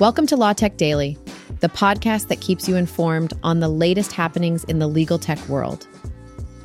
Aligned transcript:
Welcome 0.00 0.28
to 0.28 0.36
Law 0.36 0.52
Tech 0.52 0.76
Daily, 0.76 1.18
the 1.58 1.68
podcast 1.68 2.28
that 2.28 2.40
keeps 2.40 2.68
you 2.68 2.76
informed 2.76 3.32
on 3.42 3.58
the 3.58 3.68
latest 3.68 4.12
happenings 4.12 4.62
in 4.62 4.78
the 4.78 4.86
legal 4.86 5.18
tech 5.18 5.44
world. 5.48 5.88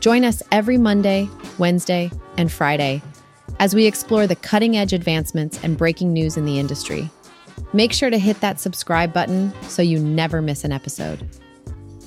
Join 0.02 0.24
us 0.24 0.44
every 0.52 0.78
Monday, 0.78 1.28
Wednesday, 1.58 2.12
and 2.38 2.52
Friday 2.52 3.02
as 3.60 3.74
we 3.74 3.88
explore 3.88 4.28
the 4.28 4.36
cutting 4.36 4.78
edge 4.78 4.94
advancements 4.94 5.60
and 5.64 5.80
breaking 5.80 6.14
news 6.14 6.38
in 6.38 6.46
the 6.46 6.60
industry. 6.60 7.10
Make 7.74 7.92
sure 7.92 8.12
to 8.12 8.20
hit 8.20 8.40
that 8.42 8.60
subscribe 8.60 9.14
button 9.14 9.52
so 9.64 9.82
you 9.82 9.98
never 9.98 10.40
miss 10.40 10.64
an 10.64 10.72
episode. 10.72 11.28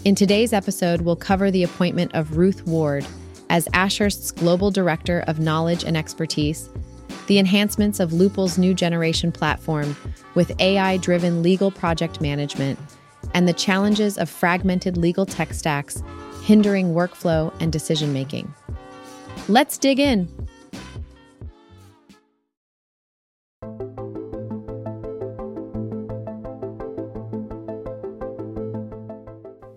In 0.05 0.15
today's 0.15 0.53
episode, 0.53 1.01
we'll 1.01 1.17
cover 1.17 1.51
the 1.51 1.65
appointment 1.65 2.15
of 2.15 2.37
Ruth 2.37 2.65
Ward 2.69 3.05
as 3.51 3.67
Ashurst's 3.75 4.31
Global 4.31 4.71
Director 4.71 5.25
of 5.27 5.41
Knowledge 5.41 5.83
and 5.83 5.97
Expertise, 5.97 6.69
the 7.27 7.39
enhancements 7.39 8.01
of 8.01 8.13
Lupl's 8.13 8.59
new 8.59 8.75
generation 8.75 9.33
platform 9.33 9.97
with 10.35 10.53
AI 10.61 10.97
driven 10.99 11.43
legal 11.43 11.71
project 11.71 12.21
management, 12.21 12.79
and 13.35 13.49
the 13.49 13.53
challenges 13.53 14.19
of 14.19 14.31
fragmented 14.31 14.97
legal 14.97 15.27
tech 15.27 15.53
stacks 15.53 16.03
hindering 16.43 16.95
workflow 16.95 17.53
and 17.61 17.73
decision 17.73 18.13
making. 18.13 18.53
Let's 19.49 19.79
dig 19.79 19.99
in. 19.99 20.29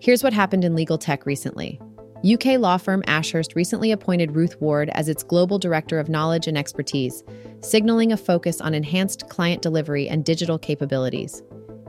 Here's 0.00 0.22
what 0.22 0.32
happened 0.32 0.64
in 0.64 0.74
legal 0.74 0.96
tech 0.96 1.26
recently. 1.26 1.78
UK 2.22 2.58
law 2.58 2.76
firm 2.76 3.02
Ashurst 3.06 3.54
recently 3.54 3.92
appointed 3.92 4.36
Ruth 4.36 4.60
Ward 4.60 4.90
as 4.92 5.08
its 5.08 5.22
global 5.22 5.58
director 5.58 5.98
of 5.98 6.10
knowledge 6.10 6.46
and 6.46 6.58
expertise, 6.58 7.22
signaling 7.62 8.12
a 8.12 8.16
focus 8.16 8.60
on 8.60 8.74
enhanced 8.74 9.28
client 9.30 9.62
delivery 9.62 10.06
and 10.06 10.22
digital 10.22 10.58
capabilities. 10.58 11.42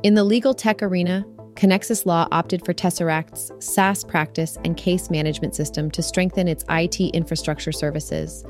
In 0.04 0.14
the 0.14 0.24
legal 0.24 0.54
tech 0.54 0.82
arena, 0.82 1.26
Connexus 1.56 2.06
Law 2.06 2.30
opted 2.32 2.66
for 2.66 2.74
Tesseract's 2.74 3.52
SaaS 3.60 4.06
practice 4.06 4.58
and 4.64 4.78
case 4.78 5.10
management 5.10 5.54
system 5.54 5.92
to 5.92 6.02
strengthen 6.02 6.48
its 6.48 6.64
IT 6.70 7.02
infrastructure 7.14 7.74
services. 7.74 8.46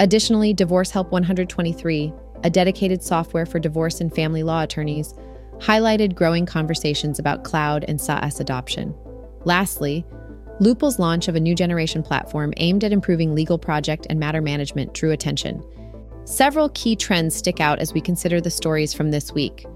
Additionally, 0.00 0.54
Divorce 0.54 0.90
Help 0.90 1.12
123, 1.12 2.14
a 2.44 2.50
dedicated 2.50 3.02
software 3.02 3.44
for 3.44 3.58
divorce 3.58 4.00
and 4.00 4.12
family 4.14 4.42
law 4.42 4.62
attorneys, 4.62 5.14
highlighted 5.58 6.14
growing 6.14 6.46
conversations 6.46 7.18
about 7.18 7.44
cloud 7.44 7.84
and 7.88 8.00
SaaS 8.00 8.40
adoption. 8.40 8.94
Lastly, 9.44 10.06
Lupl's 10.60 10.98
launch 11.00 11.26
of 11.26 11.34
a 11.34 11.40
new 11.40 11.54
generation 11.54 12.02
platform 12.02 12.52
aimed 12.58 12.84
at 12.84 12.92
improving 12.92 13.34
legal 13.34 13.58
project 13.58 14.06
and 14.08 14.20
matter 14.20 14.40
management 14.40 14.94
drew 14.94 15.10
attention. 15.10 15.64
Several 16.24 16.68
key 16.70 16.94
trends 16.94 17.34
stick 17.34 17.60
out 17.60 17.80
as 17.80 17.92
we 17.92 18.00
consider 18.00 18.40
the 18.40 18.50
stories 18.50 18.94
from 18.94 19.10
this 19.10 19.32
week. 19.32 19.66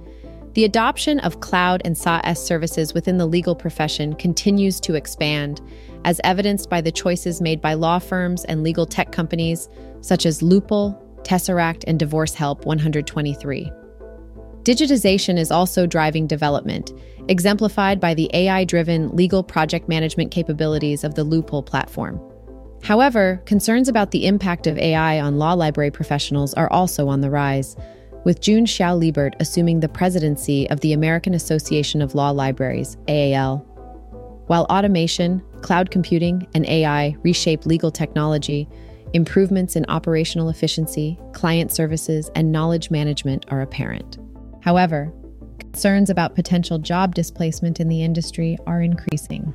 The 0.54 0.64
adoption 0.64 1.18
of 1.20 1.40
cloud 1.40 1.82
and 1.84 1.96
SaaS 1.96 2.44
services 2.44 2.94
within 2.94 3.18
the 3.18 3.26
legal 3.26 3.54
profession 3.54 4.14
continues 4.14 4.80
to 4.80 4.94
expand, 4.94 5.60
as 6.04 6.20
evidenced 6.24 6.70
by 6.70 6.80
the 6.80 6.92
choices 6.92 7.40
made 7.40 7.60
by 7.60 7.74
law 7.74 7.98
firms 7.98 8.44
and 8.44 8.62
legal 8.62 8.86
tech 8.86 9.12
companies 9.12 9.68
such 10.00 10.26
as 10.26 10.42
Lupl, 10.42 10.96
Tesseract, 11.22 11.84
and 11.86 11.98
Divorce 11.98 12.34
Help 12.34 12.64
123. 12.66 13.70
Digitization 14.68 15.38
is 15.38 15.50
also 15.50 15.86
driving 15.86 16.26
development, 16.26 16.92
exemplified 17.28 17.98
by 17.98 18.12
the 18.12 18.28
AI 18.34 18.64
driven 18.64 19.08
legal 19.16 19.42
project 19.42 19.88
management 19.88 20.30
capabilities 20.30 21.04
of 21.04 21.14
the 21.14 21.24
Lupl 21.24 21.64
platform. 21.64 22.20
However, 22.82 23.40
concerns 23.46 23.88
about 23.88 24.10
the 24.10 24.26
impact 24.26 24.66
of 24.66 24.76
AI 24.76 25.22
on 25.22 25.38
law 25.38 25.54
library 25.54 25.90
professionals 25.90 26.52
are 26.52 26.70
also 26.70 27.08
on 27.08 27.22
the 27.22 27.30
rise, 27.30 27.78
with 28.26 28.42
June 28.42 28.66
Hsiao 28.66 28.98
Liebert 28.98 29.36
assuming 29.40 29.80
the 29.80 29.88
presidency 29.88 30.68
of 30.68 30.80
the 30.80 30.92
American 30.92 31.32
Association 31.32 32.02
of 32.02 32.14
Law 32.14 32.28
Libraries, 32.28 32.98
AAL. 33.08 33.64
While 34.48 34.66
automation, 34.68 35.42
cloud 35.62 35.90
computing, 35.90 36.46
and 36.52 36.66
AI 36.66 37.16
reshape 37.22 37.64
legal 37.64 37.90
technology, 37.90 38.68
improvements 39.14 39.76
in 39.76 39.86
operational 39.88 40.50
efficiency, 40.50 41.18
client 41.32 41.72
services, 41.72 42.30
and 42.34 42.52
knowledge 42.52 42.90
management 42.90 43.46
are 43.48 43.62
apparent. 43.62 44.18
However, 44.68 45.10
concerns 45.60 46.10
about 46.10 46.34
potential 46.34 46.78
job 46.78 47.14
displacement 47.14 47.80
in 47.80 47.88
the 47.88 48.02
industry 48.02 48.58
are 48.66 48.82
increasing. 48.82 49.54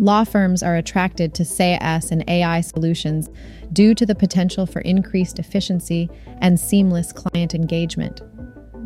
Law 0.00 0.24
firms 0.24 0.62
are 0.62 0.76
attracted 0.76 1.34
to 1.34 1.44
SaaS 1.44 2.10
and 2.10 2.24
AI 2.26 2.62
solutions 2.62 3.28
due 3.74 3.94
to 3.94 4.06
the 4.06 4.14
potential 4.14 4.64
for 4.64 4.80
increased 4.80 5.38
efficiency 5.38 6.08
and 6.38 6.58
seamless 6.58 7.12
client 7.12 7.54
engagement. 7.54 8.22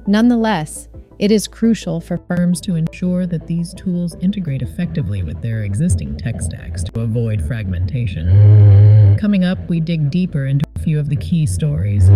Nonetheless, 0.09 0.88
it 1.21 1.31
is 1.31 1.47
crucial 1.47 2.00
for 2.00 2.16
firms 2.16 2.60
to 2.62 2.75
ensure 2.75 3.25
that 3.25 3.47
these 3.47 3.72
tools 3.75 4.16
integrate 4.16 4.62
effectively 4.62 5.22
with 5.22 5.41
their 5.41 5.62
existing 5.62 6.16
tech 6.16 6.41
stacks 6.41 6.82
to 6.82 7.00
avoid 7.00 7.41
fragmentation. 7.47 9.16
Coming 9.20 9.44
up, 9.44 9.60
we 9.69 9.78
dig 9.78 10.10
deeper 10.10 10.47
into 10.47 10.65
a 10.75 10.81
few 10.81 10.99
of 10.99 11.09
the 11.09 11.16
key 11.16 11.47
stories. 11.47 12.10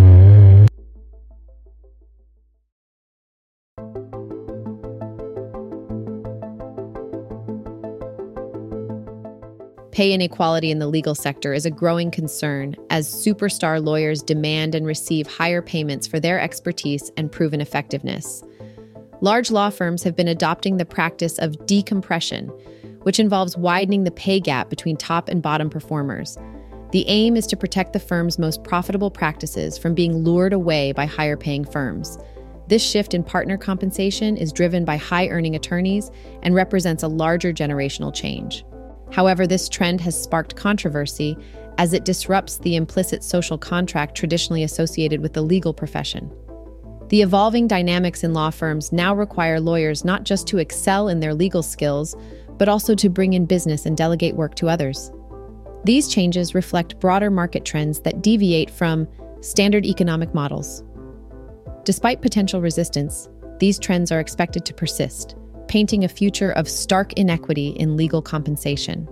Pay 10.03 10.15
inequality 10.15 10.73
in 10.73 10.81
the 10.81 10.89
legal 10.89 11.15
sector 11.15 11.55
is 11.55 11.65
a 11.65 11.71
growing 11.71 12.11
concern 12.11 12.75
as 12.91 13.07
superstar 13.07 13.81
lawyers 13.81 14.21
demand 14.21 14.75
and 14.75 14.85
receive 14.85 15.29
higher 15.29 15.63
payments 15.63 16.09
for 16.09 16.19
their 16.19 16.41
expertise 16.41 17.13
and 17.17 17.31
proven 17.31 17.61
effectiveness. 17.61 18.43
Large 19.21 19.53
law 19.53 19.71
firms 19.71 20.03
have 20.03 20.17
been 20.17 20.27
adopting 20.27 20.77
the 20.77 20.85
practice 20.85 21.39
of 21.39 21.67
decompression, 21.67 22.49
which 23.03 23.21
involves 23.21 23.57
widening 23.57 24.03
the 24.03 24.11
pay 24.11 24.41
gap 24.41 24.69
between 24.69 24.97
top 24.97 25.29
and 25.29 25.41
bottom 25.41 25.71
performers. 25.71 26.37
The 26.91 27.07
aim 27.07 27.37
is 27.37 27.47
to 27.47 27.57
protect 27.57 27.93
the 27.93 28.01
firm's 28.01 28.41
most 28.41 28.65
profitable 28.65 29.13
practices 29.13 29.79
from 29.79 29.95
being 29.95 30.25
lured 30.25 30.53
away 30.53 30.91
by 30.91 31.07
higher 31.07 31.37
paying 31.37 31.65
firms. 31.65 32.19
This 32.67 32.83
shift 32.83 33.15
in 33.15 33.23
partner 33.23 33.57
compensation 33.57 34.37
is 34.37 34.53
driven 34.53 34.85
by 34.85 34.97
high 34.97 35.29
earning 35.29 35.55
attorneys 35.55 36.11
and 36.43 36.57
represents 36.57 37.05
a 37.05 37.09
larger 37.09 37.53
generational 37.53 38.13
change. 38.13 38.65
However, 39.13 39.47
this 39.47 39.69
trend 39.69 40.01
has 40.01 40.21
sparked 40.21 40.57
controversy 40.57 41.37
as 41.79 41.93
it 41.93 42.05
disrupts 42.05 42.59
the 42.59 42.77
implicit 42.77 43.23
social 43.23 43.59
contract 43.59 44.17
traditionally 44.17 44.63
associated 44.63 45.21
with 45.21 45.35
the 45.35 45.43
legal 45.43 45.75
profession. 45.75 46.31
The 47.09 47.23
evolving 47.23 47.67
dynamics 47.67 48.25
in 48.25 48.33
law 48.33 48.51
firms 48.51 48.91
now 48.91 49.15
require 49.15 49.61
lawyers 49.61 50.05
not 50.05 50.25
just 50.25 50.47
to 50.49 50.59
excel 50.59 51.09
in 51.09 51.21
their 51.21 51.35
legal 51.35 51.63
skills, 51.63 52.17
but 52.57 52.69
also 52.69 52.95
to 52.95 53.11
bring 53.11 53.35
in 53.35 53.45
business 53.45 53.85
and 53.85 53.97
delegate 53.97 54.35
work 54.35 54.55
to 54.57 54.69
others. 54.69 55.13
These 55.85 56.09
changes 56.09 56.55
reflect 56.55 56.99
broader 57.01 57.31
market 57.31 57.65
trends 57.65 58.01
that 58.01 58.23
deviate 58.23 58.71
from 58.71 59.07
standard 59.41 59.85
economic 59.85 60.33
models. 60.33 60.85
Despite 61.85 62.23
potential 62.23 62.63
resistance, 62.63 63.29
these 63.59 63.79
trends 63.79 64.11
are 64.11 64.21
expected 64.21 64.65
to 64.65 64.75
persist 64.75 65.37
painting 65.73 66.05
a 66.05 66.09
future 66.09 66.51
of 66.53 66.69
stark 66.69 67.15
inequity 67.15 67.69
in 67.69 67.97
legal 67.97 68.21
compensation. 68.21 69.09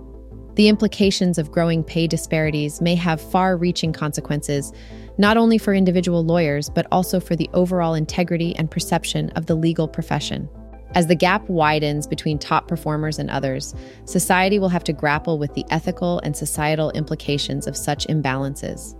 The 0.53 0.67
implications 0.67 1.39
of 1.39 1.51
growing 1.51 1.83
pay 1.83 2.05
disparities 2.05 2.81
may 2.81 2.93
have 2.93 3.19
far 3.19 3.57
reaching 3.57 3.91
consequences, 3.91 4.71
not 5.17 5.37
only 5.37 5.57
for 5.57 5.73
individual 5.73 6.23
lawyers, 6.23 6.69
but 6.69 6.85
also 6.91 7.19
for 7.19 7.35
the 7.35 7.49
overall 7.55 7.95
integrity 7.95 8.55
and 8.57 8.69
perception 8.69 9.31
of 9.31 9.47
the 9.47 9.55
legal 9.55 9.87
profession. 9.87 10.47
As 10.93 11.07
the 11.07 11.15
gap 11.15 11.49
widens 11.49 12.05
between 12.05 12.37
top 12.37 12.67
performers 12.67 13.17
and 13.17 13.31
others, 13.31 13.73
society 14.05 14.59
will 14.59 14.69
have 14.69 14.83
to 14.83 14.93
grapple 14.93 15.39
with 15.39 15.55
the 15.55 15.65
ethical 15.71 16.19
and 16.19 16.37
societal 16.37 16.91
implications 16.91 17.65
of 17.65 17.75
such 17.75 18.05
imbalances. 18.05 18.95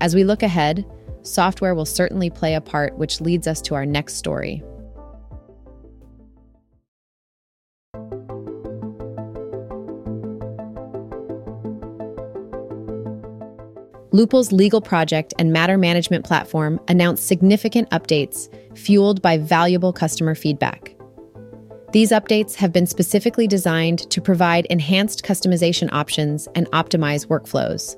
As 0.00 0.16
we 0.16 0.24
look 0.24 0.42
ahead, 0.42 0.84
software 1.22 1.76
will 1.76 1.86
certainly 1.86 2.30
play 2.30 2.54
a 2.56 2.60
part, 2.60 2.98
which 2.98 3.20
leads 3.20 3.46
us 3.46 3.62
to 3.62 3.76
our 3.76 3.86
next 3.86 4.14
story. 4.14 4.64
Lupl's 14.20 14.52
legal 14.52 14.82
project 14.82 15.32
and 15.38 15.50
matter 15.50 15.78
management 15.78 16.26
platform 16.26 16.78
announced 16.88 17.26
significant 17.26 17.88
updates 17.88 18.50
fueled 18.76 19.22
by 19.22 19.38
valuable 19.38 19.94
customer 19.94 20.34
feedback. 20.34 20.94
These 21.92 22.10
updates 22.10 22.54
have 22.56 22.70
been 22.70 22.86
specifically 22.86 23.46
designed 23.46 24.10
to 24.10 24.20
provide 24.20 24.66
enhanced 24.66 25.24
customization 25.24 25.88
options 25.90 26.48
and 26.54 26.70
optimize 26.72 27.28
workflows. 27.28 27.96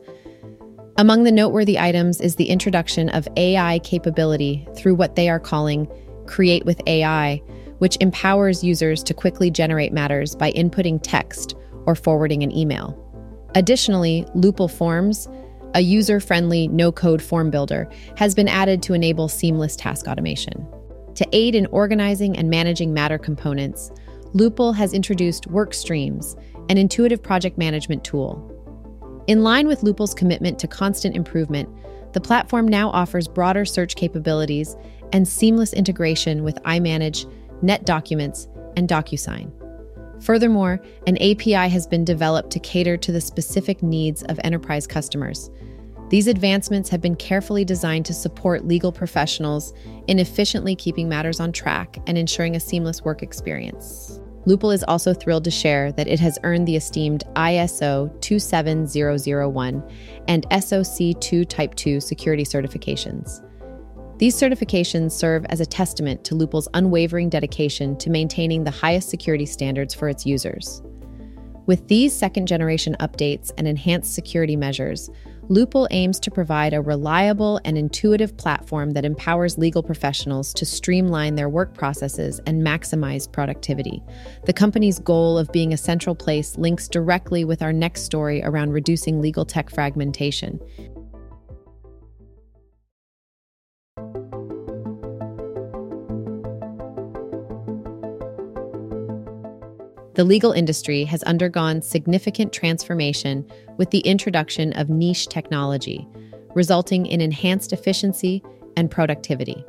Among 0.96 1.24
the 1.24 1.32
noteworthy 1.32 1.76
items 1.76 2.20
is 2.20 2.36
the 2.36 2.50
introduction 2.50 3.08
of 3.08 3.26
AI 3.36 3.80
capability 3.80 4.68
through 4.76 4.94
what 4.94 5.16
they 5.16 5.28
are 5.28 5.40
calling 5.40 5.88
Create 6.26 6.64
with 6.64 6.80
AI, 6.86 7.42
which 7.78 7.96
empowers 8.00 8.62
users 8.62 9.02
to 9.02 9.12
quickly 9.12 9.50
generate 9.50 9.92
matters 9.92 10.36
by 10.36 10.52
inputting 10.52 11.00
text 11.02 11.56
or 11.84 11.96
forwarding 11.96 12.44
an 12.44 12.56
email. 12.56 12.96
Additionally, 13.56 14.24
Lupl 14.36 14.70
Forms 14.70 15.28
a 15.74 15.80
user 15.80 16.20
friendly 16.20 16.68
no 16.68 16.92
code 16.92 17.22
form 17.22 17.50
builder 17.50 17.88
has 18.16 18.34
been 18.34 18.48
added 18.48 18.82
to 18.82 18.94
enable 18.94 19.28
seamless 19.28 19.76
task 19.76 20.06
automation. 20.06 20.66
To 21.14 21.26
aid 21.32 21.54
in 21.54 21.66
organizing 21.66 22.36
and 22.36 22.48
managing 22.48 22.92
Matter 22.94 23.18
components, 23.18 23.90
Lupl 24.34 24.74
has 24.74 24.94
introduced 24.94 25.46
work 25.46 25.74
streams, 25.74 26.36
an 26.68 26.78
intuitive 26.78 27.22
project 27.22 27.58
management 27.58 28.02
tool. 28.04 28.48
In 29.26 29.42
line 29.42 29.68
with 29.68 29.82
Lupl's 29.82 30.14
commitment 30.14 30.58
to 30.58 30.66
constant 30.66 31.14
improvement, 31.14 31.68
the 32.12 32.20
platform 32.20 32.66
now 32.66 32.90
offers 32.90 33.28
broader 33.28 33.64
search 33.64 33.94
capabilities 33.94 34.76
and 35.12 35.26
seamless 35.28 35.72
integration 35.72 36.42
with 36.42 36.62
iManage, 36.62 37.30
NetDocuments, 37.62 38.48
and 38.76 38.88
DocuSign. 38.88 39.52
Furthermore, 40.22 40.80
an 41.08 41.16
API 41.16 41.68
has 41.68 41.86
been 41.86 42.04
developed 42.04 42.50
to 42.50 42.60
cater 42.60 42.96
to 42.96 43.10
the 43.10 43.20
specific 43.20 43.82
needs 43.82 44.22
of 44.24 44.38
enterprise 44.44 44.86
customers. 44.86 45.50
These 46.10 46.28
advancements 46.28 46.88
have 46.90 47.00
been 47.00 47.16
carefully 47.16 47.64
designed 47.64 48.06
to 48.06 48.14
support 48.14 48.66
legal 48.66 48.92
professionals 48.92 49.72
in 50.06 50.18
efficiently 50.18 50.76
keeping 50.76 51.08
matters 51.08 51.40
on 51.40 51.50
track 51.50 51.98
and 52.06 52.16
ensuring 52.16 52.54
a 52.54 52.60
seamless 52.60 53.02
work 53.02 53.22
experience. 53.22 54.20
Lupl 54.46 54.74
is 54.74 54.84
also 54.84 55.14
thrilled 55.14 55.44
to 55.44 55.50
share 55.50 55.90
that 55.92 56.08
it 56.08 56.20
has 56.20 56.38
earned 56.44 56.68
the 56.68 56.76
esteemed 56.76 57.24
ISO 57.34 58.20
27001 58.20 59.82
and 60.28 60.46
SOC 60.62 61.18
2 61.20 61.44
Type 61.44 61.74
2 61.74 62.00
security 62.00 62.44
certifications. 62.44 63.42
These 64.22 64.36
certifications 64.36 65.10
serve 65.10 65.44
as 65.46 65.58
a 65.58 65.66
testament 65.66 66.22
to 66.26 66.36
Lupl's 66.36 66.68
unwavering 66.74 67.28
dedication 67.28 67.98
to 67.98 68.08
maintaining 68.08 68.62
the 68.62 68.70
highest 68.70 69.10
security 69.10 69.44
standards 69.44 69.94
for 69.94 70.08
its 70.08 70.24
users. 70.24 70.80
With 71.66 71.88
these 71.88 72.12
second 72.12 72.46
generation 72.46 72.94
updates 73.00 73.50
and 73.58 73.66
enhanced 73.66 74.14
security 74.14 74.54
measures, 74.54 75.10
Lupl 75.48 75.88
aims 75.90 76.20
to 76.20 76.30
provide 76.30 76.72
a 76.72 76.80
reliable 76.80 77.60
and 77.64 77.76
intuitive 77.76 78.36
platform 78.36 78.92
that 78.92 79.04
empowers 79.04 79.58
legal 79.58 79.82
professionals 79.82 80.54
to 80.54 80.64
streamline 80.64 81.34
their 81.34 81.48
work 81.48 81.74
processes 81.74 82.40
and 82.46 82.64
maximize 82.64 83.30
productivity. 83.30 84.04
The 84.46 84.52
company's 84.52 85.00
goal 85.00 85.36
of 85.36 85.50
being 85.50 85.72
a 85.72 85.76
central 85.76 86.14
place 86.14 86.56
links 86.56 86.86
directly 86.86 87.44
with 87.44 87.60
our 87.60 87.72
next 87.72 88.02
story 88.02 88.40
around 88.44 88.70
reducing 88.70 89.20
legal 89.20 89.44
tech 89.44 89.68
fragmentation. 89.68 90.60
The 100.14 100.24
legal 100.24 100.52
industry 100.52 101.04
has 101.04 101.22
undergone 101.22 101.80
significant 101.80 102.52
transformation 102.52 103.50
with 103.78 103.90
the 103.90 104.00
introduction 104.00 104.72
of 104.74 104.90
niche 104.90 105.28
technology, 105.28 106.06
resulting 106.54 107.06
in 107.06 107.22
enhanced 107.22 107.72
efficiency 107.72 108.42
and 108.76 108.90
productivity. 108.90 109.64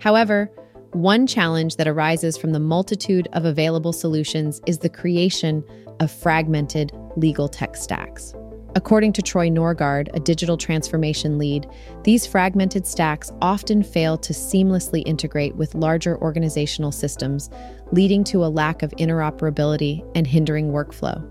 However, 0.00 0.50
one 0.92 1.26
challenge 1.26 1.76
that 1.76 1.86
arises 1.86 2.36
from 2.36 2.52
the 2.52 2.60
multitude 2.60 3.28
of 3.34 3.44
available 3.44 3.92
solutions 3.92 4.60
is 4.66 4.78
the 4.78 4.88
creation 4.88 5.62
of 6.00 6.10
fragmented 6.10 6.90
legal 7.16 7.48
tech 7.48 7.76
stacks. 7.76 8.34
According 8.74 9.14
to 9.14 9.22
Troy 9.22 9.48
Norgard, 9.48 10.14
a 10.14 10.20
digital 10.20 10.56
transformation 10.56 11.38
lead, 11.38 11.68
these 12.04 12.26
fragmented 12.26 12.86
stacks 12.86 13.32
often 13.40 13.82
fail 13.82 14.18
to 14.18 14.32
seamlessly 14.32 15.02
integrate 15.06 15.56
with 15.56 15.74
larger 15.74 16.20
organizational 16.20 16.92
systems, 16.92 17.48
leading 17.92 18.22
to 18.24 18.44
a 18.44 18.46
lack 18.46 18.82
of 18.82 18.90
interoperability 18.92 20.08
and 20.14 20.26
hindering 20.26 20.70
workflow. 20.70 21.26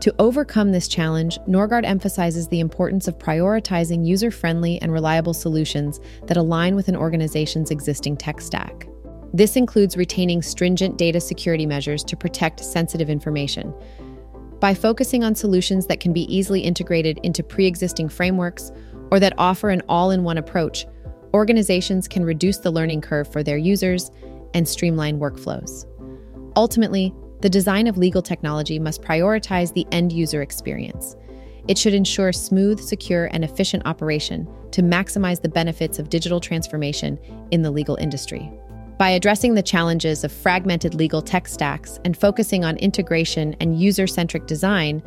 To 0.00 0.14
overcome 0.18 0.72
this 0.72 0.88
challenge, 0.88 1.38
Norgard 1.40 1.84
emphasizes 1.84 2.48
the 2.48 2.60
importance 2.60 3.06
of 3.06 3.18
prioritizing 3.18 4.06
user 4.06 4.30
friendly 4.30 4.80
and 4.80 4.90
reliable 4.90 5.34
solutions 5.34 6.00
that 6.26 6.38
align 6.38 6.74
with 6.74 6.88
an 6.88 6.96
organization's 6.96 7.70
existing 7.70 8.16
tech 8.16 8.40
stack. 8.40 8.86
This 9.34 9.56
includes 9.56 9.98
retaining 9.98 10.40
stringent 10.40 10.96
data 10.96 11.20
security 11.20 11.66
measures 11.66 12.02
to 12.04 12.16
protect 12.16 12.64
sensitive 12.64 13.10
information 13.10 13.74
by 14.60 14.74
focusing 14.74 15.24
on 15.24 15.34
solutions 15.34 15.86
that 15.86 16.00
can 16.00 16.12
be 16.12 16.32
easily 16.34 16.60
integrated 16.60 17.18
into 17.22 17.42
pre 17.42 17.66
existing 17.66 18.08
frameworks 18.08 18.70
or 19.10 19.18
that 19.18 19.34
offer 19.38 19.70
an 19.70 19.82
all 19.88 20.10
in 20.10 20.22
one 20.22 20.38
approach, 20.38 20.86
organizations 21.34 22.06
can 22.06 22.24
reduce 22.24 22.58
the 22.58 22.70
learning 22.70 23.00
curve 23.00 23.30
for 23.32 23.42
their 23.42 23.56
users 23.56 24.10
and 24.54 24.68
streamline 24.68 25.18
workflows. 25.18 25.86
Ultimately, 26.56 27.14
the 27.40 27.48
design 27.48 27.86
of 27.86 27.96
legal 27.96 28.20
technology 28.20 28.78
must 28.78 29.02
prioritize 29.02 29.72
the 29.72 29.86
end 29.92 30.12
user 30.12 30.42
experience. 30.42 31.16
It 31.68 31.78
should 31.78 31.94
ensure 31.94 32.32
smooth, 32.32 32.80
secure, 32.80 33.26
and 33.32 33.44
efficient 33.44 33.86
operation 33.86 34.48
to 34.72 34.82
maximize 34.82 35.40
the 35.40 35.48
benefits 35.48 35.98
of 35.98 36.10
digital 36.10 36.40
transformation 36.40 37.18
in 37.50 37.62
the 37.62 37.70
legal 37.70 37.96
industry. 37.96 38.50
By 39.00 39.08
addressing 39.08 39.54
the 39.54 39.62
challenges 39.62 40.24
of 40.24 40.30
fragmented 40.30 40.92
legal 40.92 41.22
tech 41.22 41.48
stacks 41.48 41.98
and 42.04 42.14
focusing 42.14 42.66
on 42.66 42.76
integration 42.76 43.56
and 43.58 43.80
user 43.80 44.06
centric 44.06 44.46
design, 44.46 45.02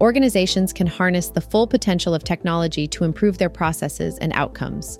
organizations 0.00 0.72
can 0.72 0.86
harness 0.86 1.28
the 1.28 1.42
full 1.42 1.66
potential 1.66 2.14
of 2.14 2.24
technology 2.24 2.86
to 2.88 3.04
improve 3.04 3.36
their 3.36 3.50
processes 3.50 4.16
and 4.22 4.32
outcomes. 4.32 4.98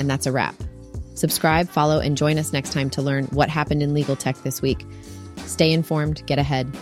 And 0.00 0.08
that's 0.08 0.24
a 0.24 0.32
wrap. 0.32 0.54
Subscribe, 1.12 1.68
follow, 1.68 2.00
and 2.00 2.16
join 2.16 2.38
us 2.38 2.54
next 2.54 2.72
time 2.72 2.88
to 2.88 3.02
learn 3.02 3.26
what 3.26 3.50
happened 3.50 3.82
in 3.82 3.92
legal 3.92 4.16
tech 4.16 4.38
this 4.44 4.62
week. 4.62 4.86
Stay 5.44 5.72
informed, 5.72 6.24
get 6.24 6.38
ahead, 6.38 6.74